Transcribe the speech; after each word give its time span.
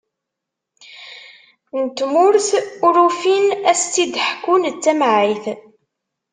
N 1.81 1.83
tmurt, 1.97 2.49
ur 2.87 2.95
ufin 3.07 3.45
ad 3.53 3.67
as-tt-id-ḥkun 3.77 4.63
d 4.73 4.75
tamɛayt. 4.83 5.45